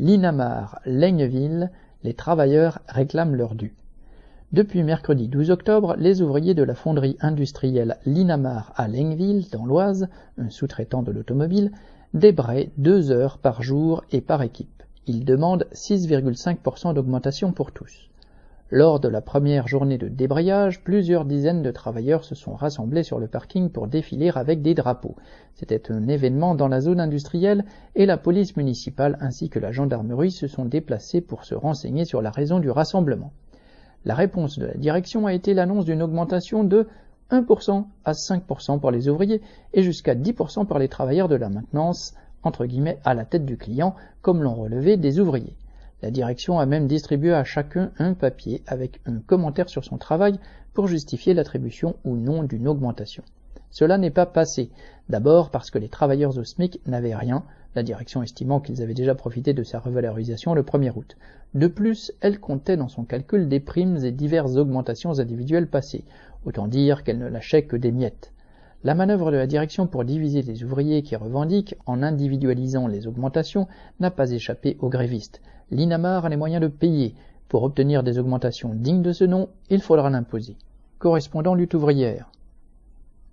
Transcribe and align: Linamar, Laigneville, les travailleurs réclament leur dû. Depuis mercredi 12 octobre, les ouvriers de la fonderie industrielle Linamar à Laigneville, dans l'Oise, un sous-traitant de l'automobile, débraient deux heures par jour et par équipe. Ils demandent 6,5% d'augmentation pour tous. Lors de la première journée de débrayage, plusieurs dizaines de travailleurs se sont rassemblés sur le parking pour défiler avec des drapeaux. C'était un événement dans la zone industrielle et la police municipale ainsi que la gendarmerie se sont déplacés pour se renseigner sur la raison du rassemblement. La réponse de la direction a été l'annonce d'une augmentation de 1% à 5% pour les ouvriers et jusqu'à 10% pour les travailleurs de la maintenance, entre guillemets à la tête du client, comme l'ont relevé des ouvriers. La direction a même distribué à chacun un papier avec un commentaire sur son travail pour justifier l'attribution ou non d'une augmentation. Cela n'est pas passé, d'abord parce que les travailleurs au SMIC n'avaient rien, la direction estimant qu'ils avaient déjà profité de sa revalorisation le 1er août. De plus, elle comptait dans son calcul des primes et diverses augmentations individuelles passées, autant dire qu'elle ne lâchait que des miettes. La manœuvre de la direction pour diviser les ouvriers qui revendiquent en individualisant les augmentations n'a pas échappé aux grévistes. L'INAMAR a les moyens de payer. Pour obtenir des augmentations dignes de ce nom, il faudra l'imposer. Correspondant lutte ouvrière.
Linamar, 0.00 0.80
Laigneville, 0.86 1.70
les 2.02 2.14
travailleurs 2.14 2.80
réclament 2.88 3.36
leur 3.36 3.54
dû. 3.54 3.76
Depuis 4.50 4.82
mercredi 4.82 5.28
12 5.28 5.52
octobre, 5.52 5.94
les 5.98 6.20
ouvriers 6.20 6.54
de 6.54 6.64
la 6.64 6.74
fonderie 6.74 7.16
industrielle 7.20 7.96
Linamar 8.04 8.72
à 8.74 8.88
Laigneville, 8.88 9.46
dans 9.52 9.64
l'Oise, 9.64 10.08
un 10.36 10.50
sous-traitant 10.50 11.02
de 11.02 11.12
l'automobile, 11.12 11.70
débraient 12.12 12.70
deux 12.76 13.12
heures 13.12 13.38
par 13.38 13.62
jour 13.62 14.04
et 14.10 14.20
par 14.20 14.42
équipe. 14.42 14.82
Ils 15.06 15.24
demandent 15.24 15.68
6,5% 15.72 16.92
d'augmentation 16.92 17.52
pour 17.52 17.70
tous. 17.70 18.10
Lors 18.70 18.98
de 18.98 19.08
la 19.08 19.20
première 19.20 19.68
journée 19.68 19.98
de 19.98 20.08
débrayage, 20.08 20.82
plusieurs 20.82 21.26
dizaines 21.26 21.62
de 21.62 21.70
travailleurs 21.70 22.24
se 22.24 22.34
sont 22.34 22.54
rassemblés 22.54 23.02
sur 23.02 23.18
le 23.18 23.26
parking 23.26 23.68
pour 23.68 23.88
défiler 23.88 24.30
avec 24.34 24.62
des 24.62 24.72
drapeaux. 24.72 25.16
C'était 25.54 25.92
un 25.92 26.08
événement 26.08 26.54
dans 26.54 26.66
la 26.66 26.80
zone 26.80 26.98
industrielle 26.98 27.66
et 27.94 28.06
la 28.06 28.16
police 28.16 28.56
municipale 28.56 29.18
ainsi 29.20 29.50
que 29.50 29.58
la 29.58 29.70
gendarmerie 29.70 30.30
se 30.30 30.46
sont 30.46 30.64
déplacés 30.64 31.20
pour 31.20 31.44
se 31.44 31.54
renseigner 31.54 32.06
sur 32.06 32.22
la 32.22 32.30
raison 32.30 32.58
du 32.58 32.70
rassemblement. 32.70 33.32
La 34.06 34.14
réponse 34.14 34.58
de 34.58 34.64
la 34.64 34.74
direction 34.74 35.26
a 35.26 35.34
été 35.34 35.52
l'annonce 35.52 35.84
d'une 35.84 36.02
augmentation 36.02 36.64
de 36.64 36.88
1% 37.30 37.84
à 38.06 38.12
5% 38.12 38.80
pour 38.80 38.90
les 38.90 39.10
ouvriers 39.10 39.42
et 39.74 39.82
jusqu'à 39.82 40.14
10% 40.14 40.64
pour 40.64 40.78
les 40.78 40.88
travailleurs 40.88 41.28
de 41.28 41.36
la 41.36 41.50
maintenance, 41.50 42.14
entre 42.42 42.64
guillemets 42.64 42.98
à 43.04 43.12
la 43.12 43.26
tête 43.26 43.44
du 43.44 43.58
client, 43.58 43.94
comme 44.22 44.42
l'ont 44.42 44.54
relevé 44.54 44.96
des 44.96 45.20
ouvriers. 45.20 45.54
La 46.02 46.10
direction 46.10 46.58
a 46.58 46.66
même 46.66 46.86
distribué 46.86 47.32
à 47.32 47.44
chacun 47.44 47.90
un 47.98 48.14
papier 48.14 48.62
avec 48.66 49.00
un 49.06 49.20
commentaire 49.20 49.68
sur 49.68 49.84
son 49.84 49.96
travail 49.96 50.38
pour 50.74 50.86
justifier 50.88 51.34
l'attribution 51.34 51.96
ou 52.04 52.16
non 52.16 52.42
d'une 52.42 52.68
augmentation. 52.68 53.22
Cela 53.70 53.96
n'est 53.96 54.10
pas 54.10 54.26
passé, 54.26 54.70
d'abord 55.08 55.50
parce 55.50 55.70
que 55.70 55.78
les 55.78 55.88
travailleurs 55.88 56.36
au 56.36 56.44
SMIC 56.44 56.80
n'avaient 56.86 57.16
rien, 57.16 57.44
la 57.74 57.82
direction 57.82 58.22
estimant 58.22 58.60
qu'ils 58.60 58.82
avaient 58.82 58.94
déjà 58.94 59.14
profité 59.14 59.52
de 59.52 59.62
sa 59.62 59.78
revalorisation 59.78 60.54
le 60.54 60.62
1er 60.62 60.92
août. 60.94 61.16
De 61.54 61.68
plus, 61.68 62.12
elle 62.20 62.38
comptait 62.38 62.76
dans 62.76 62.88
son 62.88 63.04
calcul 63.04 63.48
des 63.48 63.60
primes 63.60 63.96
et 64.04 64.12
diverses 64.12 64.56
augmentations 64.56 65.18
individuelles 65.20 65.68
passées, 65.68 66.04
autant 66.44 66.68
dire 66.68 67.02
qu'elle 67.02 67.18
ne 67.18 67.28
lâchait 67.28 67.64
que 67.64 67.76
des 67.76 67.92
miettes. 67.92 68.33
La 68.84 68.94
manœuvre 68.94 69.30
de 69.30 69.38
la 69.38 69.46
direction 69.46 69.86
pour 69.86 70.04
diviser 70.04 70.42
les 70.42 70.62
ouvriers 70.62 71.00
qui 71.00 71.16
revendiquent 71.16 71.74
en 71.86 72.02
individualisant 72.02 72.86
les 72.86 73.06
augmentations 73.06 73.66
n'a 73.98 74.10
pas 74.10 74.30
échappé 74.30 74.76
aux 74.78 74.90
grévistes. 74.90 75.40
L'INAMAR 75.70 76.26
a 76.26 76.28
les 76.28 76.36
moyens 76.36 76.60
de 76.60 76.68
payer. 76.68 77.14
Pour 77.48 77.62
obtenir 77.62 78.02
des 78.02 78.18
augmentations 78.18 78.74
dignes 78.74 79.00
de 79.00 79.12
ce 79.12 79.24
nom, 79.24 79.48
il 79.70 79.80
faudra 79.80 80.10
l'imposer. 80.10 80.56
Correspondant 80.98 81.54
lutte 81.54 81.72
ouvrière. 81.72 82.30